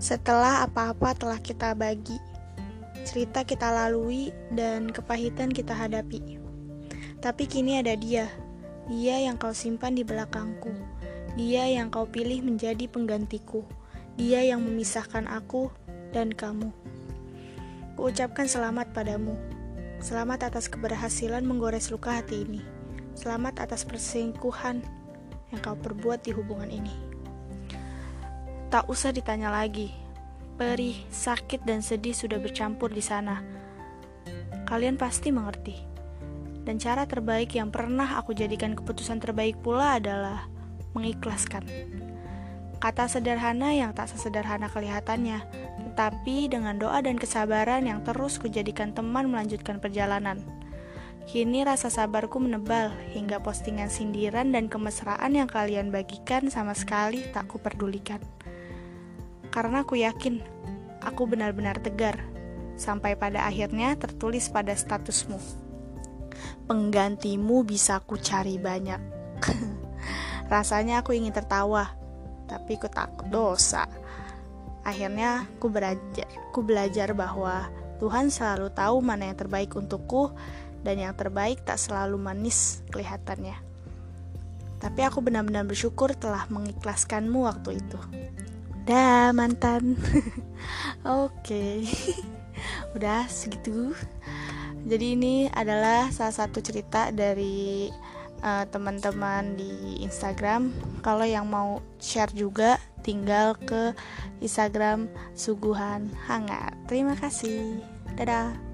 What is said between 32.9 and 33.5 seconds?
sana.